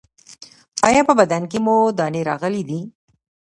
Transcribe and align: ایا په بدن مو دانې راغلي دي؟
ایا 0.87 1.01
په 1.09 1.13
بدن 1.19 1.43
مو 1.65 1.75
دانې 1.97 2.21
راغلي 2.29 2.63
دي؟ 2.69 2.79